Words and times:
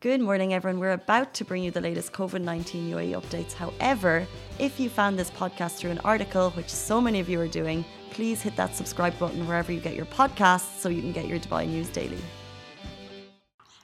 Good 0.00 0.20
morning, 0.20 0.54
everyone. 0.54 0.78
We're 0.78 0.92
about 0.92 1.34
to 1.34 1.44
bring 1.44 1.64
you 1.64 1.72
the 1.72 1.80
latest 1.80 2.12
COVID 2.12 2.40
19 2.42 2.88
UAE 2.88 3.20
updates. 3.20 3.52
However, 3.52 4.28
if 4.60 4.78
you 4.78 4.88
found 4.88 5.18
this 5.18 5.28
podcast 5.28 5.72
through 5.72 5.90
an 5.90 5.98
article, 6.04 6.50
which 6.50 6.68
so 6.68 7.00
many 7.00 7.18
of 7.18 7.28
you 7.28 7.40
are 7.40 7.48
doing, 7.48 7.84
please 8.10 8.40
hit 8.40 8.54
that 8.54 8.76
subscribe 8.76 9.18
button 9.18 9.44
wherever 9.48 9.72
you 9.72 9.80
get 9.80 9.96
your 9.96 10.06
podcasts 10.06 10.78
so 10.78 10.88
you 10.88 11.02
can 11.02 11.10
get 11.10 11.26
your 11.26 11.40
Dubai 11.40 11.66
news 11.66 11.88
daily. 11.88 12.20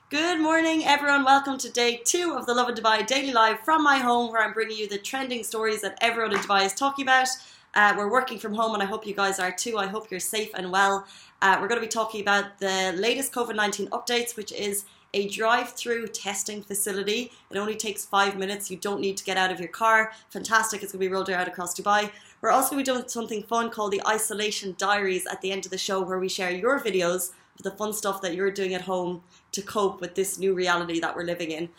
Good 0.09 0.39
morning, 0.39 0.85
everyone. 0.85 1.25
Welcome 1.25 1.57
to 1.57 1.69
day 1.69 1.99
two 2.05 2.33
of 2.37 2.45
the 2.45 2.53
Lovin 2.53 2.75
Dubai 2.75 3.05
Daily 3.05 3.33
Live 3.33 3.59
from 3.65 3.83
my 3.83 3.97
home, 3.97 4.31
where 4.31 4.41
I'm 4.41 4.53
bringing 4.53 4.77
you 4.77 4.87
the 4.87 4.99
trending 4.99 5.43
stories 5.43 5.81
that 5.81 5.97
everyone 5.99 6.31
in 6.31 6.39
Dubai 6.39 6.65
is 6.65 6.73
talking 6.73 7.03
about. 7.03 7.27
Uh, 7.73 7.93
we're 7.97 8.09
working 8.09 8.39
from 8.39 8.53
home, 8.53 8.73
and 8.73 8.81
I 8.81 8.85
hope 8.85 9.05
you 9.05 9.13
guys 9.13 9.37
are 9.37 9.51
too. 9.51 9.77
I 9.77 9.87
hope 9.87 10.09
you're 10.09 10.21
safe 10.21 10.51
and 10.53 10.71
well. 10.71 11.05
Uh, 11.41 11.57
we're 11.59 11.67
going 11.67 11.81
to 11.81 11.85
be 11.85 11.91
talking 11.91 12.21
about 12.21 12.59
the 12.59 12.93
latest 12.95 13.33
COVID 13.33 13.57
19 13.57 13.87
updates, 13.89 14.37
which 14.37 14.53
is 14.53 14.85
a 15.15 15.29
drive 15.29 15.69
through 15.71 16.07
testing 16.07 16.61
facility. 16.61 17.31
It 17.49 17.57
only 17.57 17.75
takes 17.75 18.05
five 18.05 18.37
minutes. 18.37 18.69
You 18.69 18.77
don't 18.77 18.99
need 18.99 19.15
to 19.17 19.23
get 19.23 19.37
out 19.37 19.51
of 19.51 19.59
your 19.59 19.69
car. 19.69 20.11
Fantastic. 20.29 20.83
It's 20.83 20.91
going 20.91 21.01
to 21.01 21.09
be 21.09 21.13
rolled 21.13 21.29
out 21.29 21.47
across 21.47 21.73
Dubai. 21.73 22.11
We're 22.41 22.51
also 22.51 22.71
going 22.71 22.83
to 22.83 22.91
be 22.91 22.97
doing 22.97 23.09
something 23.09 23.43
fun 23.43 23.71
called 23.71 23.93
the 23.93 24.05
Isolation 24.05 24.75
Diaries 24.77 25.25
at 25.25 25.41
the 25.41 25.51
end 25.53 25.65
of 25.65 25.71
the 25.71 25.77
show, 25.77 26.01
where 26.03 26.19
we 26.19 26.27
share 26.27 26.51
your 26.51 26.79
videos 26.81 27.31
of 27.57 27.63
the 27.63 27.71
fun 27.71 27.93
stuff 27.93 28.21
that 28.21 28.35
you're 28.35 28.51
doing 28.51 28.73
at 28.73 28.81
home 28.81 29.23
to 29.53 29.61
cope 29.61 30.01
with 30.01 30.15
this 30.15 30.37
new 30.37 30.53
reality 30.53 30.99
that 30.99 31.15
we're 31.15 31.23
living 31.23 31.49
in. 31.49 31.69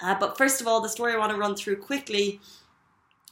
Uh, 0.00 0.14
but 0.20 0.36
first 0.36 0.60
of 0.60 0.68
all, 0.68 0.82
the 0.82 0.88
story 0.88 1.14
I 1.14 1.16
want 1.18 1.32
to 1.32 1.38
run 1.38 1.56
through 1.56 1.76
quickly 1.76 2.40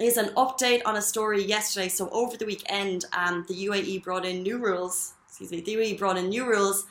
is 0.01 0.17
an 0.17 0.31
update 0.31 0.81
on 0.87 0.97
a 0.97 1.03
story 1.03 1.45
yesterday. 1.45 1.89
So 1.89 2.09
over 2.09 2.39
the 2.39 2.47
weekend, 2.47 3.05
um, 3.13 3.45
the 3.47 3.67
UAE 3.67 4.03
brought 4.03 4.25
in 4.25 4.43
new 4.43 4.57
rules. 4.57 5.13
Excuse 5.29 5.51
me, 5.51 5.61
the 5.61 5.75
UAE 5.75 5.99
brought 5.99 6.17
in 6.17 6.31
new 6.31 6.47
rules, 6.47 6.87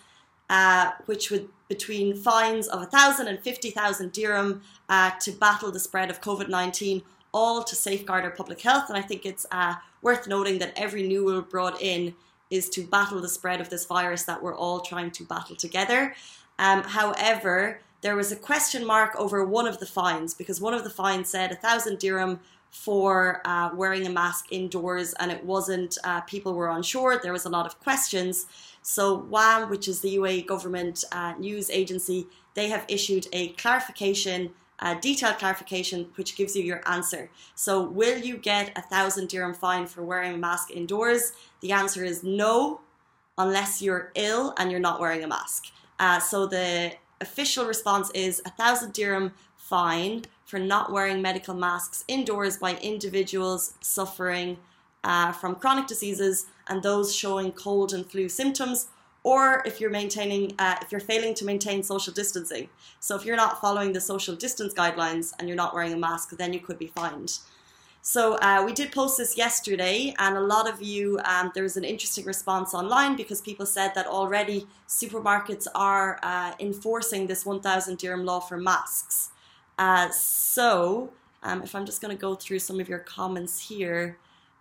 uh, 0.49 0.91
which 1.05 1.29
would 1.31 1.49
between 1.67 2.15
fines 2.15 2.67
of 2.67 2.79
1,000 2.79 3.27
and 3.27 3.39
50,000 3.39 4.11
dirham 4.11 4.61
uh, 4.89 5.11
to 5.21 5.31
battle 5.31 5.71
the 5.71 5.79
spread 5.79 6.09
of 6.09 6.19
COVID 6.19 6.49
19, 6.49 7.03
all 7.31 7.63
to 7.63 7.75
safeguard 7.75 8.23
our 8.25 8.31
public 8.31 8.59
health. 8.59 8.89
And 8.89 8.97
I 8.97 9.01
think 9.01 9.25
it's 9.25 9.45
uh, 9.51 9.75
worth 10.01 10.27
noting 10.27 10.57
that 10.59 10.73
every 10.75 11.07
new 11.07 11.29
rule 11.29 11.43
brought 11.43 11.79
in 11.79 12.15
is 12.49 12.69
to 12.69 12.81
battle 12.81 13.21
the 13.21 13.29
spread 13.29 13.61
of 13.61 13.69
this 13.69 13.85
virus 13.85 14.23
that 14.23 14.41
we're 14.41 14.55
all 14.55 14.79
trying 14.79 15.11
to 15.11 15.23
battle 15.23 15.55
together. 15.55 16.15
Um, 16.57 16.81
however, 16.83 17.79
there 18.01 18.15
was 18.15 18.31
a 18.31 18.35
question 18.35 18.85
mark 18.85 19.15
over 19.15 19.45
one 19.45 19.67
of 19.67 19.79
the 19.79 19.85
fines 19.85 20.33
because 20.33 20.59
one 20.59 20.73
of 20.73 20.83
the 20.83 20.89
fines 20.89 21.29
said 21.29 21.51
1,000 21.51 21.99
dirham 21.99 22.39
for 22.69 23.41
uh, 23.45 23.71
wearing 23.73 24.05
a 24.05 24.09
mask 24.09 24.47
indoors, 24.51 25.13
and 25.13 25.31
it 25.31 25.43
wasn't, 25.43 25.97
uh, 26.03 26.21
people 26.21 26.53
were 26.53 26.69
unsure. 26.69 27.19
There 27.21 27.33
was 27.33 27.45
a 27.45 27.49
lot 27.49 27.65
of 27.65 27.79
questions. 27.79 28.45
So, 28.81 29.15
WAM, 29.15 29.69
which 29.69 29.87
is 29.87 30.01
the 30.01 30.15
UAE 30.17 30.45
government 30.45 31.03
uh, 31.11 31.33
news 31.37 31.69
agency, 31.69 32.27
they 32.53 32.69
have 32.69 32.85
issued 32.87 33.27
a 33.33 33.49
clarification, 33.49 34.51
a 34.79 34.95
detailed 34.95 35.37
clarification, 35.37 36.07
which 36.15 36.35
gives 36.35 36.55
you 36.55 36.63
your 36.63 36.81
answer. 36.85 37.29
So, 37.55 37.81
will 37.81 38.17
you 38.17 38.37
get 38.37 38.77
a 38.77 38.81
thousand 38.81 39.29
dirham 39.29 39.53
fine 39.53 39.87
for 39.87 40.03
wearing 40.03 40.35
a 40.35 40.37
mask 40.37 40.71
indoors? 40.71 41.33
The 41.61 41.71
answer 41.71 42.03
is 42.03 42.23
no, 42.23 42.81
unless 43.37 43.81
you're 43.81 44.11
ill 44.15 44.53
and 44.57 44.71
you're 44.71 44.79
not 44.79 44.99
wearing 44.99 45.23
a 45.23 45.27
mask. 45.27 45.65
Uh, 45.99 46.19
so, 46.19 46.45
the 46.45 46.93
official 47.19 47.65
response 47.65 48.09
is 48.11 48.41
a 48.45 48.51
thousand 48.51 48.93
dirham 48.93 49.33
fine 49.57 50.23
for 50.49 50.57
not 50.57 50.91
wearing 50.91 51.21
medical 51.21 51.53
masks 51.53 52.03
indoors 52.07 52.57
by 52.57 52.75
individuals 52.77 53.75
suffering 53.81 54.57
uh, 55.03 55.31
from 55.31 55.53
chronic 55.53 55.85
diseases 55.85 56.47
and 56.67 56.81
those 56.81 57.15
showing 57.15 57.51
cold 57.51 57.93
and 57.93 58.09
flu 58.09 58.27
symptoms, 58.27 58.87
or 59.23 59.61
if 59.67 59.79
you're 59.79 59.91
maintaining, 59.91 60.55
uh, 60.57 60.75
if 60.81 60.91
you're 60.91 60.99
failing 60.99 61.35
to 61.35 61.45
maintain 61.45 61.83
social 61.83 62.11
distancing. 62.11 62.67
So 62.99 63.15
if 63.15 63.25
you're 63.25 63.35
not 63.35 63.61
following 63.61 63.93
the 63.93 64.01
social 64.01 64.35
distance 64.35 64.73
guidelines 64.73 65.33
and 65.37 65.47
you're 65.47 65.55
not 65.55 65.75
wearing 65.75 65.93
a 65.93 65.97
mask, 65.97 66.35
then 66.35 66.51
you 66.51 66.59
could 66.59 66.79
be 66.79 66.87
fined. 66.87 67.37
So 68.01 68.37
uh, 68.37 68.63
we 68.65 68.73
did 68.73 68.91
post 68.91 69.19
this 69.19 69.37
yesterday, 69.37 70.15
and 70.17 70.35
a 70.35 70.41
lot 70.41 70.67
of 70.67 70.81
you, 70.81 71.19
um, 71.25 71.51
there 71.53 71.63
was 71.63 71.77
an 71.77 71.83
interesting 71.83 72.25
response 72.25 72.73
online 72.73 73.15
because 73.15 73.39
people 73.39 73.67
said 73.67 73.91
that 73.93 74.07
already 74.07 74.65
supermarkets 74.87 75.67
are 75.75 76.17
uh, 76.23 76.53
enforcing 76.59 77.27
this 77.27 77.45
1,000 77.45 77.99
dirham 77.99 78.25
law 78.25 78.39
for 78.39 78.57
masks. 78.57 79.29
Uh, 79.79 80.09
so 80.11 81.09
um, 81.41 81.63
if 81.63 81.73
I'm 81.73 81.85
just 81.85 82.01
going 82.01 82.15
to 82.15 82.21
go 82.21 82.35
through 82.35 82.59
some 82.59 82.79
of 82.79 82.89
your 82.89 82.99
comments 82.99 83.67
here. 83.69 84.17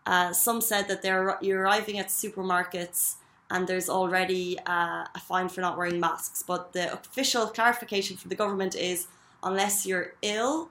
Uh, 0.07 0.33
some 0.33 0.61
said 0.61 0.89
that 0.89 1.03
they're 1.03 1.37
you're 1.43 1.61
arriving 1.61 1.99
at 1.99 2.09
supermarkets 2.09 3.17
and 3.51 3.67
there's 3.67 3.89
already 3.89 4.59
uh, 4.61 5.05
a 5.15 5.21
fine 5.21 5.49
for 5.49 5.61
not 5.61 5.77
wearing 5.77 6.01
masks. 6.01 6.43
But 6.43 6.73
the 6.73 6.93
official 6.93 7.47
clarification 7.47 8.17
from 8.17 8.29
the 8.29 8.37
government 8.37 8.75
is 8.75 9.09
unless 9.43 9.85
you're 9.85 10.15
ill, 10.23 10.71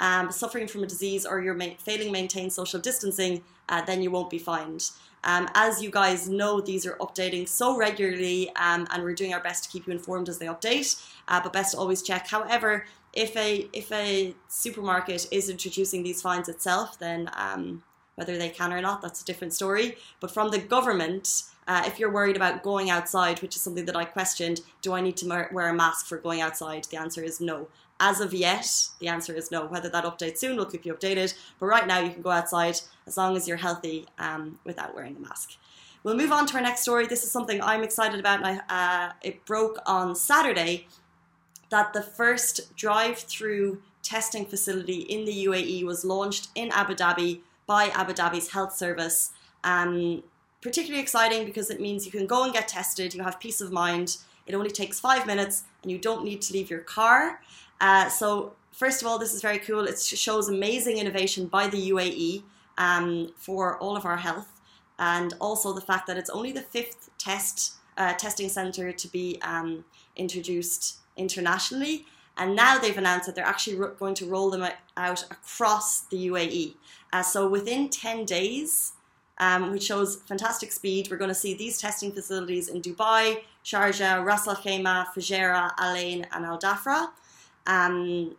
um, 0.00 0.30
suffering 0.32 0.66
from 0.66 0.82
a 0.82 0.86
disease, 0.86 1.24
or 1.24 1.40
you're 1.40 1.54
ma- 1.54 1.76
failing 1.78 2.06
to 2.06 2.12
maintain 2.12 2.50
social 2.50 2.80
distancing, 2.80 3.42
uh, 3.68 3.82
then 3.82 4.02
you 4.02 4.10
won't 4.10 4.30
be 4.30 4.38
fined. 4.38 4.90
Um, 5.22 5.48
as 5.54 5.82
you 5.82 5.90
guys 5.90 6.28
know, 6.28 6.60
these 6.60 6.84
are 6.84 6.96
updating 6.96 7.48
so 7.48 7.76
regularly, 7.76 8.50
um, 8.56 8.86
and 8.90 9.02
we're 9.02 9.14
doing 9.14 9.32
our 9.32 9.40
best 9.40 9.64
to 9.64 9.70
keep 9.70 9.86
you 9.86 9.92
informed 9.92 10.28
as 10.28 10.38
they 10.38 10.46
update. 10.46 11.02
Uh, 11.28 11.40
but 11.42 11.52
best 11.52 11.72
to 11.72 11.78
always 11.78 12.02
check. 12.02 12.26
However, 12.26 12.84
if 13.14 13.36
a 13.36 13.68
if 13.72 13.90
a 13.92 14.34
supermarket 14.48 15.28
is 15.30 15.48
introducing 15.48 16.02
these 16.02 16.20
fines 16.20 16.48
itself, 16.48 16.98
then 16.98 17.30
um, 17.34 17.82
whether 18.16 18.36
they 18.36 18.48
can 18.48 18.72
or 18.72 18.80
not, 18.80 19.02
that's 19.02 19.22
a 19.22 19.24
different 19.24 19.52
story. 19.52 19.96
But 20.20 20.32
from 20.32 20.50
the 20.50 20.58
government, 20.58 21.44
uh, 21.66 21.84
if 21.86 21.98
you're 21.98 22.12
worried 22.12 22.36
about 22.36 22.62
going 22.62 22.90
outside, 22.90 23.40
which 23.40 23.56
is 23.56 23.62
something 23.62 23.86
that 23.86 23.96
I 23.96 24.04
questioned, 24.04 24.60
do 24.82 24.92
I 24.92 25.00
need 25.00 25.16
to 25.18 25.48
wear 25.52 25.68
a 25.68 25.74
mask 25.74 26.06
for 26.06 26.18
going 26.18 26.40
outside? 26.40 26.84
The 26.90 26.98
answer 26.98 27.22
is 27.22 27.40
no. 27.40 27.68
As 28.00 28.20
of 28.20 28.34
yet, 28.34 28.68
the 28.98 29.08
answer 29.08 29.34
is 29.34 29.50
no. 29.52 29.66
Whether 29.66 29.88
that 29.90 30.04
updates 30.04 30.38
soon, 30.38 30.56
we'll 30.56 30.66
keep 30.66 30.84
you 30.84 30.94
updated. 30.94 31.34
But 31.60 31.66
right 31.66 31.86
now, 31.86 32.00
you 32.00 32.10
can 32.10 32.22
go 32.22 32.30
outside 32.30 32.80
as 33.06 33.16
long 33.16 33.36
as 33.36 33.46
you're 33.46 33.56
healthy 33.56 34.06
um, 34.18 34.58
without 34.64 34.94
wearing 34.94 35.16
a 35.16 35.20
mask. 35.20 35.52
We'll 36.02 36.16
move 36.16 36.32
on 36.32 36.46
to 36.46 36.56
our 36.56 36.60
next 36.60 36.82
story. 36.82 37.06
This 37.06 37.24
is 37.24 37.30
something 37.30 37.62
I'm 37.62 37.82
excited 37.82 38.20
about, 38.20 38.44
and 38.44 38.60
I, 38.68 39.06
uh, 39.06 39.12
it 39.22 39.46
broke 39.46 39.78
on 39.86 40.14
Saturday 40.14 40.86
that 41.74 41.92
the 41.92 42.02
first 42.02 42.76
drive-through 42.76 43.82
testing 44.04 44.46
facility 44.46 45.00
in 45.14 45.24
the 45.24 45.46
UAE 45.46 45.82
was 45.84 46.04
launched 46.04 46.46
in 46.54 46.70
Abu 46.70 46.94
Dhabi 46.94 47.40
by 47.66 47.86
Abu 47.86 48.12
Dhabi's 48.12 48.52
health 48.52 48.76
service. 48.76 49.32
Um, 49.64 50.22
particularly 50.60 51.02
exciting 51.02 51.44
because 51.44 51.70
it 51.70 51.80
means 51.80 52.06
you 52.06 52.12
can 52.12 52.28
go 52.28 52.44
and 52.44 52.52
get 52.52 52.68
tested, 52.68 53.12
you 53.12 53.24
have 53.24 53.40
peace 53.40 53.60
of 53.60 53.72
mind. 53.72 54.18
It 54.46 54.54
only 54.54 54.70
takes 54.70 55.00
five 55.00 55.26
minutes 55.26 55.64
and 55.82 55.90
you 55.90 55.98
don't 55.98 56.22
need 56.22 56.42
to 56.42 56.52
leave 56.52 56.70
your 56.70 56.84
car. 56.98 57.40
Uh, 57.80 58.08
so, 58.08 58.52
first 58.70 59.02
of 59.02 59.08
all, 59.08 59.18
this 59.18 59.34
is 59.34 59.42
very 59.42 59.58
cool. 59.58 59.84
It 59.84 59.98
shows 60.00 60.48
amazing 60.48 60.98
innovation 60.98 61.48
by 61.48 61.66
the 61.66 61.90
UAE 61.90 62.44
um, 62.78 63.32
for 63.36 63.78
all 63.78 63.96
of 63.96 64.04
our 64.04 64.18
health, 64.18 64.60
and 65.00 65.34
also 65.40 65.72
the 65.72 65.80
fact 65.80 66.06
that 66.06 66.16
it's 66.16 66.30
only 66.30 66.52
the 66.52 66.62
fifth 66.62 67.10
test 67.18 67.74
uh, 67.96 68.14
testing 68.14 68.48
center 68.48 68.92
to 68.92 69.08
be 69.08 69.38
um, 69.42 69.84
introduced 70.16 70.98
internationally. 71.16 72.06
And 72.36 72.56
now 72.56 72.78
they've 72.78 72.96
announced 72.98 73.26
that 73.26 73.36
they're 73.36 73.44
actually 73.44 73.76
going 73.98 74.14
to 74.14 74.26
roll 74.26 74.50
them 74.50 74.66
out 74.96 75.24
across 75.30 76.00
the 76.06 76.28
UAE. 76.28 76.74
Uh, 77.12 77.22
so 77.22 77.48
within 77.48 77.88
10 77.88 78.24
days, 78.24 78.92
um, 79.38 79.70
which 79.70 79.84
shows 79.84 80.16
fantastic 80.26 80.72
speed, 80.72 81.08
we're 81.10 81.16
going 81.16 81.28
to 81.28 81.34
see 81.34 81.54
these 81.54 81.78
testing 81.78 82.12
facilities 82.12 82.68
in 82.68 82.82
Dubai, 82.82 83.42
Sharjah, 83.64 84.24
Ras 84.24 84.48
Al 84.48 84.56
Khaimah, 84.56 85.06
Fujairah, 85.14 85.72
Al 85.78 85.94
Ain, 85.94 86.26
and 86.32 86.44
Al 86.44 86.58
Dhafra. 86.58 87.10
Um, 87.66 88.36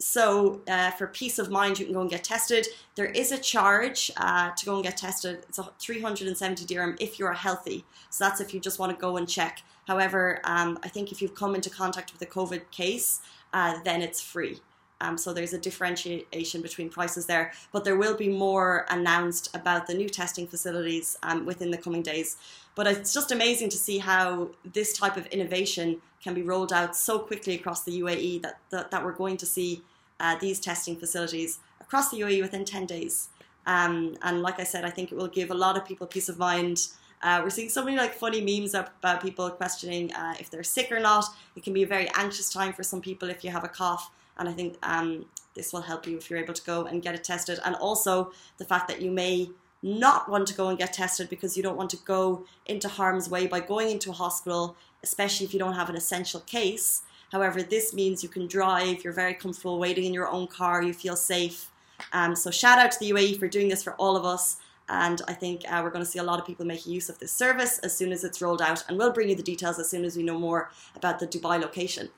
so, 0.00 0.60
uh, 0.68 0.92
for 0.92 1.08
peace 1.08 1.40
of 1.40 1.50
mind, 1.50 1.78
you 1.78 1.84
can 1.84 1.94
go 1.94 2.00
and 2.02 2.10
get 2.10 2.22
tested. 2.22 2.68
There 2.94 3.06
is 3.06 3.32
a 3.32 3.38
charge 3.38 4.12
uh, 4.16 4.50
to 4.50 4.64
go 4.64 4.76
and 4.76 4.84
get 4.84 4.96
tested. 4.96 5.44
It's 5.48 5.58
a 5.58 5.68
370 5.80 6.64
dirham 6.66 6.96
if 7.00 7.18
you're 7.18 7.32
healthy. 7.32 7.84
So, 8.08 8.24
that's 8.24 8.40
if 8.40 8.54
you 8.54 8.60
just 8.60 8.78
want 8.78 8.94
to 8.94 9.00
go 9.00 9.16
and 9.16 9.28
check. 9.28 9.62
However, 9.88 10.40
um, 10.44 10.78
I 10.84 10.88
think 10.88 11.10
if 11.10 11.20
you've 11.20 11.34
come 11.34 11.56
into 11.56 11.68
contact 11.68 12.12
with 12.12 12.22
a 12.22 12.26
COVID 12.26 12.70
case, 12.70 13.20
uh, 13.52 13.78
then 13.84 14.00
it's 14.00 14.20
free. 14.20 14.60
Um, 15.00 15.16
so 15.16 15.32
there's 15.32 15.52
a 15.52 15.58
differentiation 15.58 16.60
between 16.60 16.88
prices 16.90 17.26
there, 17.26 17.52
but 17.72 17.84
there 17.84 17.96
will 17.96 18.16
be 18.16 18.28
more 18.28 18.84
announced 18.90 19.54
about 19.54 19.86
the 19.86 19.94
new 19.94 20.08
testing 20.08 20.46
facilities 20.46 21.16
um, 21.22 21.46
within 21.46 21.70
the 21.70 21.78
coming 21.78 22.02
days. 22.02 22.36
But 22.74 22.86
it's 22.86 23.14
just 23.14 23.30
amazing 23.30 23.70
to 23.70 23.76
see 23.76 23.98
how 23.98 24.50
this 24.64 24.92
type 24.92 25.16
of 25.16 25.26
innovation 25.26 26.00
can 26.22 26.34
be 26.34 26.42
rolled 26.42 26.72
out 26.72 26.96
so 26.96 27.18
quickly 27.18 27.54
across 27.54 27.84
the 27.84 28.00
UAE 28.00 28.42
that, 28.42 28.58
that, 28.70 28.90
that 28.90 29.04
we're 29.04 29.12
going 29.12 29.36
to 29.36 29.46
see 29.46 29.82
uh, 30.20 30.36
these 30.38 30.58
testing 30.58 30.96
facilities 30.96 31.60
across 31.80 32.10
the 32.10 32.20
UAE 32.20 32.42
within 32.42 32.64
10 32.64 32.86
days. 32.86 33.28
Um, 33.66 34.16
and 34.22 34.42
like 34.42 34.58
I 34.58 34.64
said, 34.64 34.84
I 34.84 34.90
think 34.90 35.12
it 35.12 35.16
will 35.16 35.28
give 35.28 35.50
a 35.50 35.54
lot 35.54 35.76
of 35.76 35.84
people 35.84 36.06
peace 36.06 36.28
of 36.28 36.38
mind. 36.38 36.88
Uh, 37.22 37.40
we're 37.42 37.50
seeing 37.50 37.68
so 37.68 37.84
many 37.84 37.96
like 37.96 38.14
funny 38.14 38.40
memes 38.40 38.74
about 38.74 39.22
people 39.22 39.48
questioning 39.50 40.12
uh, 40.12 40.34
if 40.40 40.50
they're 40.50 40.62
sick 40.62 40.90
or 40.90 41.00
not. 41.00 41.24
It 41.54 41.62
can 41.62 41.72
be 41.72 41.82
a 41.82 41.86
very 41.86 42.08
anxious 42.14 42.50
time 42.50 42.72
for 42.72 42.82
some 42.82 43.00
people 43.00 43.28
if 43.28 43.44
you 43.44 43.50
have 43.50 43.64
a 43.64 43.68
cough 43.68 44.10
and 44.38 44.48
I 44.48 44.52
think 44.52 44.76
um, 44.82 45.26
this 45.54 45.72
will 45.72 45.82
help 45.82 46.06
you 46.06 46.16
if 46.16 46.30
you're 46.30 46.38
able 46.38 46.54
to 46.54 46.64
go 46.64 46.86
and 46.86 47.02
get 47.02 47.14
it 47.14 47.24
tested. 47.24 47.58
And 47.64 47.74
also 47.76 48.32
the 48.58 48.64
fact 48.64 48.88
that 48.88 49.02
you 49.02 49.10
may 49.10 49.50
not 49.82 50.28
want 50.28 50.46
to 50.48 50.54
go 50.54 50.68
and 50.68 50.78
get 50.78 50.92
tested 50.92 51.28
because 51.28 51.56
you 51.56 51.62
don't 51.62 51.76
want 51.76 51.90
to 51.90 51.96
go 51.98 52.44
into 52.66 52.88
harm's 52.88 53.28
way 53.28 53.46
by 53.46 53.60
going 53.60 53.90
into 53.90 54.10
a 54.10 54.14
hospital, 54.14 54.76
especially 55.02 55.46
if 55.46 55.52
you 55.52 55.58
don't 55.58 55.74
have 55.74 55.88
an 55.88 55.96
essential 55.96 56.40
case. 56.40 57.02
However, 57.32 57.62
this 57.62 57.92
means 57.92 58.22
you 58.22 58.28
can 58.28 58.46
drive, 58.46 59.04
you're 59.04 59.12
very 59.12 59.34
comfortable 59.34 59.78
waiting 59.78 60.04
in 60.04 60.14
your 60.14 60.28
own 60.28 60.46
car, 60.46 60.82
you 60.82 60.94
feel 60.94 61.16
safe. 61.16 61.70
Um, 62.12 62.34
so 62.34 62.50
shout 62.50 62.78
out 62.78 62.90
to 62.92 62.98
the 62.98 63.10
UAE 63.10 63.38
for 63.38 63.48
doing 63.48 63.68
this 63.68 63.82
for 63.82 63.94
all 63.94 64.16
of 64.16 64.24
us. 64.24 64.56
And 64.88 65.20
I 65.28 65.34
think 65.34 65.62
uh, 65.70 65.80
we're 65.84 65.90
going 65.90 66.04
to 66.04 66.10
see 66.10 66.18
a 66.18 66.22
lot 66.22 66.40
of 66.40 66.46
people 66.46 66.64
making 66.64 66.92
use 66.92 67.10
of 67.10 67.18
this 67.18 67.30
service 67.30 67.78
as 67.80 67.94
soon 67.94 68.10
as 68.10 68.24
it's 68.24 68.40
rolled 68.40 68.62
out. 68.62 68.84
And 68.88 68.96
we'll 68.96 69.12
bring 69.12 69.28
you 69.28 69.34
the 69.34 69.42
details 69.42 69.78
as 69.78 69.90
soon 69.90 70.04
as 70.04 70.16
we 70.16 70.22
know 70.22 70.38
more 70.38 70.70
about 70.96 71.18
the 71.18 71.26
Dubai 71.26 71.60
location. 71.60 72.08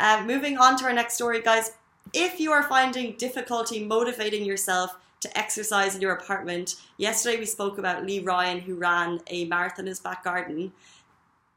Uh, 0.00 0.24
moving 0.26 0.56
on 0.56 0.78
to 0.78 0.86
our 0.86 0.94
next 0.94 1.12
story, 1.12 1.42
guys. 1.42 1.72
If 2.14 2.40
you 2.40 2.52
are 2.52 2.62
finding 2.62 3.16
difficulty 3.18 3.84
motivating 3.84 4.46
yourself 4.46 4.96
to 5.20 5.38
exercise 5.38 5.94
in 5.94 6.00
your 6.00 6.14
apartment, 6.14 6.76
yesterday 6.96 7.38
we 7.38 7.44
spoke 7.44 7.76
about 7.76 8.06
Lee 8.06 8.20
Ryan, 8.20 8.60
who 8.60 8.76
ran 8.76 9.20
a 9.26 9.44
marathon 9.44 9.80
in 9.80 9.88
his 9.88 10.00
back 10.00 10.24
garden. 10.24 10.72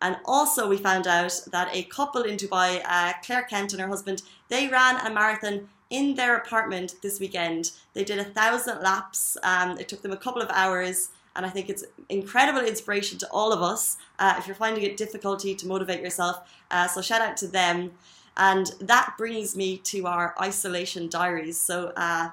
And 0.01 0.17
also, 0.25 0.67
we 0.67 0.75
found 0.75 1.07
out 1.07 1.39
that 1.53 1.69
a 1.73 1.83
couple 1.83 2.23
in 2.23 2.35
Dubai, 2.35 2.81
uh, 2.85 3.13
Claire 3.23 3.43
Kent 3.43 3.71
and 3.71 3.81
her 3.81 3.87
husband, 3.87 4.23
they 4.49 4.67
ran 4.67 4.97
a 5.07 5.09
marathon 5.09 5.69
in 5.89 6.15
their 6.15 6.35
apartment 6.35 6.95
this 7.01 7.21
weekend. 7.21 7.71
They 7.93 8.03
did 8.03 8.19
a 8.19 8.25
thousand 8.25 8.81
laps. 8.81 9.37
Um, 9.41 9.77
it 9.79 9.87
took 9.87 10.01
them 10.01 10.11
a 10.11 10.17
couple 10.17 10.41
of 10.41 10.49
hours. 10.49 11.11
And 11.37 11.45
I 11.45 11.49
think 11.49 11.69
it's 11.69 11.85
incredible 12.09 12.59
inspiration 12.59 13.17
to 13.19 13.27
all 13.31 13.53
of 13.53 13.61
us 13.61 13.95
uh, 14.19 14.35
if 14.37 14.47
you're 14.47 14.55
finding 14.57 14.83
it 14.83 14.97
difficulty 14.97 15.55
to 15.55 15.65
motivate 15.65 16.01
yourself. 16.01 16.41
Uh, 16.69 16.89
so, 16.89 17.01
shout 17.01 17.21
out 17.21 17.37
to 17.37 17.47
them. 17.47 17.91
And 18.37 18.71
that 18.79 19.13
brings 19.17 19.55
me 19.55 19.77
to 19.77 20.07
our 20.07 20.33
isolation 20.41 21.09
diaries. 21.09 21.59
So, 21.59 21.93
uh, 21.95 22.29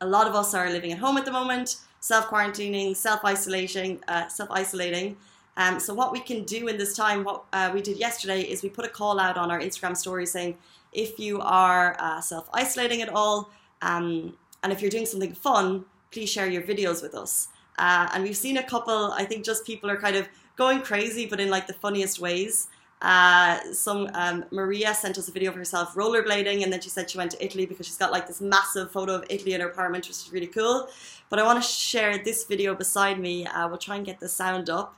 a 0.00 0.06
lot 0.06 0.26
of 0.26 0.34
us 0.34 0.54
are 0.54 0.70
living 0.70 0.92
at 0.92 0.98
home 0.98 1.16
at 1.16 1.24
the 1.24 1.32
moment, 1.32 1.76
self 2.00 2.28
quarantining, 2.28 2.96
self 2.96 3.24
isolating, 3.24 4.02
uh, 4.08 4.28
self 4.28 4.50
isolating. 4.50 5.16
Um, 5.56 5.78
so, 5.78 5.94
what 5.94 6.10
we 6.10 6.20
can 6.20 6.44
do 6.44 6.68
in 6.68 6.78
this 6.78 6.96
time, 6.96 7.22
what 7.22 7.44
uh, 7.52 7.70
we 7.72 7.82
did 7.82 7.98
yesterday 7.98 8.42
is 8.42 8.62
we 8.62 8.68
put 8.68 8.84
a 8.84 8.88
call 8.88 9.20
out 9.20 9.36
on 9.36 9.50
our 9.50 9.60
Instagram 9.60 9.96
story 9.96 10.26
saying 10.26 10.56
if 10.92 11.18
you 11.18 11.40
are 11.40 11.96
uh, 12.00 12.20
self 12.20 12.48
isolating 12.52 13.02
at 13.02 13.08
all, 13.10 13.50
um, 13.82 14.36
and 14.62 14.72
if 14.72 14.80
you're 14.80 14.90
doing 14.90 15.06
something 15.06 15.34
fun, 15.34 15.84
please 16.10 16.28
share 16.28 16.48
your 16.48 16.62
videos 16.62 17.02
with 17.02 17.14
us. 17.14 17.48
Uh, 17.78 18.08
and 18.12 18.24
we've 18.24 18.36
seen 18.36 18.56
a 18.56 18.62
couple, 18.62 19.12
I 19.12 19.24
think 19.24 19.44
just 19.44 19.64
people 19.64 19.90
are 19.90 19.96
kind 19.96 20.16
of 20.16 20.28
going 20.56 20.82
crazy, 20.82 21.26
but 21.26 21.40
in 21.40 21.48
like 21.48 21.66
the 21.66 21.72
funniest 21.72 22.20
ways. 22.20 22.68
Uh, 23.02 23.72
some 23.72 24.10
um, 24.12 24.44
Maria 24.50 24.92
sent 24.92 25.16
us 25.16 25.28
a 25.28 25.32
video 25.32 25.50
of 25.50 25.56
herself 25.56 25.94
rollerblading, 25.94 26.62
and 26.62 26.72
then 26.72 26.80
she 26.80 26.90
said 26.90 27.10
she 27.10 27.16
went 27.16 27.30
to 27.30 27.44
Italy 27.44 27.64
because 27.64 27.86
she's 27.86 27.96
got 27.96 28.12
like 28.12 28.26
this 28.26 28.40
massive 28.40 28.90
photo 28.90 29.14
of 29.14 29.24
Italy 29.30 29.54
in 29.54 29.60
her 29.60 29.68
apartment, 29.68 30.06
which 30.06 30.16
is 30.16 30.30
really 30.32 30.46
cool. 30.46 30.88
But 31.30 31.38
I 31.38 31.44
want 31.44 31.62
to 31.62 31.68
share 31.68 32.18
this 32.18 32.44
video 32.44 32.74
beside 32.74 33.18
me. 33.18 33.46
Uh, 33.46 33.68
we'll 33.68 33.78
try 33.78 33.96
and 33.96 34.04
get 34.04 34.20
the 34.20 34.28
sound 34.28 34.68
up. 34.68 34.96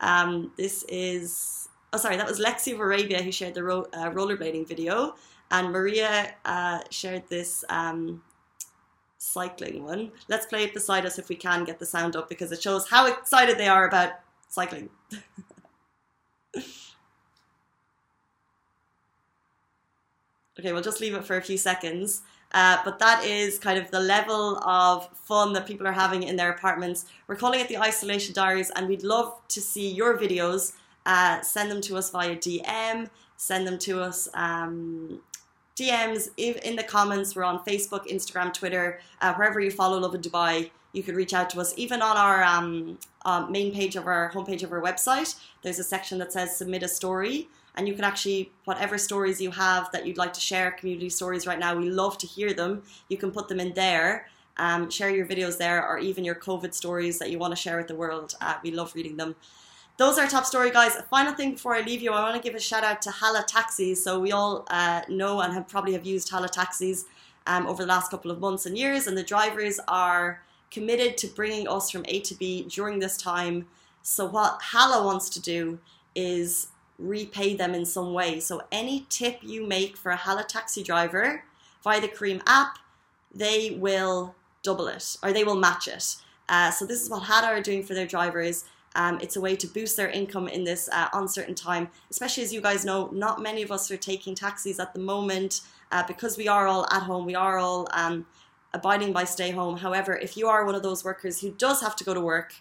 Um, 0.00 0.52
this 0.56 0.84
is 0.88 1.68
oh 1.92 1.98
sorry, 1.98 2.16
that 2.16 2.26
was 2.26 2.40
Lexi 2.40 2.72
of 2.72 2.80
Arabia 2.80 3.22
who 3.22 3.30
shared 3.30 3.54
the 3.54 3.62
ro- 3.62 3.86
uh, 3.92 4.10
rollerblading 4.10 4.66
video, 4.66 5.14
and 5.50 5.70
Maria 5.70 6.34
uh, 6.44 6.80
shared 6.90 7.24
this. 7.28 7.64
Um, 7.68 8.22
cycling 9.18 9.84
one. 9.84 10.10
Let's 10.26 10.46
play 10.46 10.64
it 10.64 10.74
beside 10.74 11.06
us 11.06 11.16
if 11.16 11.28
we 11.28 11.36
can 11.36 11.62
get 11.62 11.78
the 11.78 11.86
sound 11.86 12.16
up 12.16 12.28
because 12.28 12.50
it 12.50 12.60
shows 12.60 12.88
how 12.88 13.06
excited 13.06 13.56
they 13.56 13.68
are 13.68 13.86
about 13.86 14.14
cycling. 14.48 14.90
Okay, 20.62 20.72
we'll 20.72 20.80
just 20.80 21.00
leave 21.00 21.14
it 21.14 21.24
for 21.24 21.36
a 21.36 21.42
few 21.42 21.58
seconds. 21.58 22.22
Uh, 22.52 22.76
but 22.84 23.00
that 23.00 23.24
is 23.24 23.58
kind 23.58 23.80
of 23.80 23.90
the 23.90 23.98
level 23.98 24.58
of 24.58 25.08
fun 25.12 25.52
that 25.54 25.66
people 25.66 25.88
are 25.88 25.92
having 25.92 26.22
in 26.22 26.36
their 26.36 26.52
apartments. 26.52 27.06
We're 27.26 27.34
calling 27.34 27.58
it 27.58 27.66
the 27.66 27.78
Isolation 27.78 28.32
Diaries, 28.32 28.70
and 28.76 28.86
we'd 28.86 29.02
love 29.02 29.40
to 29.48 29.60
see 29.60 29.90
your 29.90 30.16
videos. 30.16 30.74
Uh, 31.04 31.40
send 31.40 31.68
them 31.68 31.80
to 31.80 31.96
us 31.96 32.10
via 32.10 32.36
DM, 32.36 33.10
send 33.36 33.66
them 33.66 33.76
to 33.80 34.00
us 34.00 34.28
um, 34.34 35.20
DMs 35.74 36.28
in 36.36 36.76
the 36.76 36.84
comments. 36.84 37.34
We're 37.34 37.42
on 37.42 37.64
Facebook, 37.64 38.06
Instagram, 38.06 38.54
Twitter, 38.54 39.00
uh, 39.20 39.34
wherever 39.34 39.58
you 39.58 39.72
follow 39.72 39.98
Lovin 39.98 40.20
Dubai. 40.20 40.70
You 40.92 41.02
could 41.02 41.16
reach 41.16 41.34
out 41.34 41.50
to 41.50 41.60
us, 41.60 41.74
even 41.76 42.02
on 42.02 42.16
our 42.16 42.44
um, 42.44 42.98
uh, 43.24 43.46
main 43.46 43.72
page 43.72 43.96
of 43.96 44.06
our 44.06 44.30
homepage 44.32 44.62
of 44.62 44.72
our 44.72 44.80
website. 44.80 45.38
There's 45.62 45.78
a 45.78 45.84
section 45.84 46.18
that 46.18 46.32
says 46.32 46.56
submit 46.56 46.82
a 46.82 46.88
story 46.88 47.48
and 47.74 47.88
you 47.88 47.94
can 47.94 48.04
actually 48.04 48.52
whatever 48.64 48.98
stories 48.98 49.40
you 49.40 49.50
have 49.50 49.90
that 49.92 50.06
you'd 50.06 50.18
like 50.18 50.32
to 50.34 50.40
share 50.40 50.70
community 50.72 51.08
stories 51.08 51.46
right 51.46 51.58
now 51.58 51.74
we 51.74 51.88
love 51.88 52.18
to 52.18 52.26
hear 52.26 52.52
them. 52.52 52.82
You 53.08 53.16
can 53.16 53.30
put 53.30 53.48
them 53.48 53.60
in 53.60 53.74
there 53.74 54.26
um, 54.58 54.90
share 54.90 55.10
your 55.10 55.26
videos 55.26 55.56
there 55.58 55.86
or 55.86 55.98
even 55.98 56.24
your 56.24 56.34
covid 56.34 56.74
stories 56.74 57.18
that 57.18 57.30
you 57.30 57.38
want 57.38 57.52
to 57.52 57.56
share 57.56 57.78
with 57.78 57.88
the 57.88 57.94
world. 57.94 58.34
Uh, 58.40 58.56
we 58.62 58.70
love 58.70 58.94
reading 58.94 59.16
them. 59.16 59.34
Those 59.96 60.18
are 60.18 60.26
top 60.26 60.44
story 60.44 60.70
guys. 60.70 60.96
A 60.96 61.02
final 61.02 61.34
thing 61.34 61.52
before 61.52 61.74
i 61.74 61.80
leave 61.80 62.02
you 62.02 62.12
i 62.12 62.22
want 62.22 62.36
to 62.40 62.42
give 62.46 62.56
a 62.56 62.60
shout 62.60 62.84
out 62.84 63.02
to 63.02 63.10
hala 63.10 63.44
taxis 63.46 64.02
so 64.02 64.18
we 64.20 64.32
all 64.32 64.66
uh, 64.70 65.02
know 65.08 65.40
and 65.40 65.52
have 65.52 65.68
probably 65.68 65.92
have 65.92 66.06
used 66.06 66.28
hala 66.28 66.48
taxis 66.48 67.04
um, 67.46 67.66
over 67.66 67.82
the 67.82 67.88
last 67.88 68.10
couple 68.10 68.30
of 68.30 68.40
months 68.40 68.66
and 68.66 68.78
years 68.78 69.06
and 69.06 69.16
the 69.16 69.22
drivers 69.22 69.80
are 69.88 70.42
committed 70.72 71.16
to 71.18 71.26
bringing 71.26 71.68
us 71.68 71.90
from 71.90 72.04
a 72.08 72.20
to 72.20 72.34
b 72.34 72.64
during 72.68 72.98
this 72.98 73.16
time 73.16 73.66
so 74.02 74.26
what 74.26 74.58
hala 74.60 75.04
wants 75.04 75.28
to 75.28 75.40
do 75.40 75.78
is 76.14 76.68
repay 77.02 77.54
them 77.54 77.74
in 77.74 77.84
some 77.84 78.12
way. 78.12 78.40
So 78.40 78.62
any 78.70 79.06
tip 79.08 79.38
you 79.42 79.66
make 79.66 79.96
for 79.96 80.12
a 80.12 80.16
Hala 80.16 80.44
taxi 80.44 80.82
driver 80.82 81.44
via 81.82 82.00
the 82.00 82.08
Careem 82.08 82.40
app, 82.46 82.78
they 83.34 83.76
will 83.78 84.34
double 84.62 84.86
it 84.86 85.16
or 85.22 85.32
they 85.32 85.44
will 85.44 85.56
match 85.56 85.88
it. 85.88 86.16
Uh, 86.48 86.70
so 86.70 86.86
this 86.86 87.02
is 87.02 87.10
what 87.10 87.24
Hala 87.24 87.48
are 87.48 87.62
doing 87.62 87.82
for 87.82 87.94
their 87.94 88.06
drivers. 88.06 88.64
Um, 88.94 89.18
it's 89.22 89.36
a 89.36 89.40
way 89.40 89.56
to 89.56 89.66
boost 89.66 89.96
their 89.96 90.10
income 90.10 90.48
in 90.48 90.64
this 90.64 90.88
uh, 90.92 91.08
uncertain 91.14 91.54
time, 91.54 91.88
especially 92.10 92.42
as 92.42 92.52
you 92.52 92.60
guys 92.60 92.84
know, 92.84 93.08
not 93.10 93.40
many 93.40 93.62
of 93.62 93.72
us 93.72 93.90
are 93.90 93.96
taking 93.96 94.34
taxis 94.34 94.78
at 94.78 94.92
the 94.92 95.00
moment 95.00 95.62
uh, 95.90 96.06
because 96.06 96.36
we 96.36 96.46
are 96.46 96.66
all 96.66 96.86
at 96.92 97.02
home. 97.02 97.24
We 97.24 97.34
are 97.34 97.58
all 97.58 97.88
um, 97.92 98.26
abiding 98.74 99.12
by 99.12 99.24
stay 99.24 99.50
home. 99.50 99.76
However, 99.78 100.16
if 100.16 100.36
you 100.36 100.48
are 100.48 100.64
one 100.64 100.74
of 100.74 100.82
those 100.82 101.04
workers 101.04 101.40
who 101.40 101.50
does 101.50 101.80
have 101.80 101.96
to 101.96 102.04
go 102.04 102.14
to 102.14 102.20
work, 102.20 102.54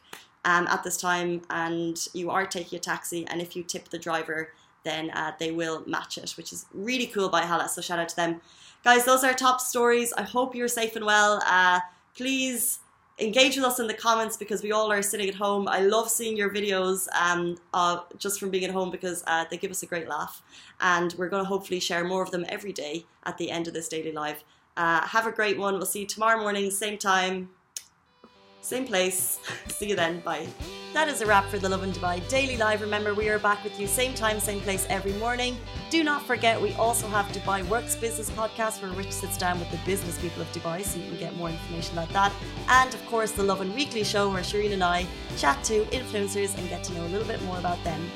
um, 0.46 0.68
at 0.68 0.84
this 0.84 0.98
time 0.98 1.42
and 1.50 2.08
you 2.14 2.32
are 2.32 2.46
taking 2.46 2.78
a 2.78 2.80
taxi 2.80 3.26
and 3.28 3.42
if 3.42 3.56
you 3.56 3.64
tip 3.64 3.90
the 3.90 4.00
driver 4.00 4.54
then 4.84 5.12
uh, 5.12 5.32
they 5.40 5.52
will 5.52 5.84
match 5.86 6.18
it 6.18 6.32
which 6.32 6.52
is 6.52 6.66
really 6.74 7.08
cool 7.08 7.30
by 7.30 7.44
Hala 7.44 7.70
so 7.70 7.82
shout 7.82 8.00
out 8.00 8.10
to 8.10 8.16
them. 8.16 8.42
Guys 8.84 9.06
those 9.06 9.24
are 9.24 9.34
top 9.34 9.62
stories. 9.62 10.12
I 10.14 10.24
hope 10.24 10.56
you're 10.56 10.68
safe 10.68 10.96
and 10.96 11.06
well. 11.06 11.42
Uh, 11.46 11.80
please 12.16 12.80
engage 13.20 13.56
with 13.56 13.66
us 13.66 13.80
in 13.80 13.86
the 13.86 13.94
comments 13.94 14.36
because 14.36 14.64
we 14.64 14.72
all 14.72 14.92
are 14.92 15.04
sitting 15.04 15.30
at 15.30 15.36
home. 15.36 15.68
I 15.68 15.82
love 15.82 16.10
seeing 16.10 16.36
your 16.36 16.50
videos 16.50 17.08
um, 17.14 17.58
uh, 17.72 18.00
just 18.18 18.40
from 18.40 18.50
being 18.50 18.66
at 18.66 18.72
home 18.72 18.90
because 18.90 19.24
uh, 19.28 19.46
they 19.52 19.58
give 19.58 19.70
us 19.70 19.84
a 19.84 19.86
great 19.86 20.08
laugh. 20.08 20.42
And 20.80 21.14
we're 21.20 21.30
going 21.30 21.44
to 21.44 21.48
hopefully 21.48 21.80
share 21.80 22.04
more 22.04 22.24
of 22.24 22.32
them 22.32 22.46
every 22.50 22.74
day 22.74 23.06
at 23.26 23.38
the 23.38 23.52
end 23.52 23.68
of 23.68 23.76
this 23.76 23.88
daily 23.88 24.12
live 24.12 24.44
uh, 24.78 25.02
have 25.08 25.28
a 25.28 25.32
great 25.32 25.58
one 25.58 25.76
we'll 25.76 25.86
see 25.86 26.02
you 26.02 26.08
tomorrow 26.08 26.40
morning 26.40 26.70
same 26.72 26.98
time 26.98 27.50
same 28.62 28.86
place. 28.86 29.40
See 29.70 29.90
you 29.90 29.96
then. 29.96 30.20
Bye. 30.20 30.48
That 30.94 31.08
is 31.08 31.22
a 31.22 31.26
wrap 31.26 31.46
for 31.46 31.58
the 31.58 31.68
Lovin 31.68 31.92
Dubai 31.92 32.26
Daily 32.28 32.58
Live. 32.58 32.82
Remember, 32.82 33.14
we 33.14 33.28
are 33.30 33.40
back 33.40 33.64
with 33.64 33.80
you 33.80 33.88
same 33.88 34.14
time, 34.14 34.40
same 34.40 34.60
place 34.62 34.86
every 34.90 35.14
morning. 35.14 35.58
Do 35.90 36.04
not 36.04 36.22
forget, 36.24 36.62
we 36.62 36.74
also 36.74 37.08
have 37.08 37.26
Dubai 37.28 37.68
Works 37.68 37.96
Business 37.96 38.30
Podcast 38.30 38.82
where 38.82 38.92
Rich 38.92 39.12
sits 39.12 39.38
down 39.38 39.58
with 39.58 39.72
the 39.72 39.78
business 39.78 40.20
people 40.20 40.42
of 40.42 40.52
Dubai 40.52 40.84
so 40.84 41.00
you 41.00 41.08
can 41.08 41.18
get 41.18 41.36
more 41.38 41.50
information 41.50 41.98
about 41.98 42.10
that. 42.10 42.32
And 42.68 42.94
of 42.94 43.04
course, 43.08 43.32
the 43.32 43.44
Lovin 43.44 43.74
Weekly 43.74 44.04
Show 44.04 44.30
where 44.30 44.44
Shireen 44.44 44.74
and 44.74 44.84
I 44.84 45.08
chat 45.38 45.64
to 45.66 45.86
influencers 45.86 46.56
and 46.58 46.70
get 46.70 46.84
to 46.84 46.94
know 46.94 47.06
a 47.06 47.12
little 47.14 47.28
bit 47.28 47.42
more 47.44 47.58
about 47.58 47.84
them. 47.84 48.12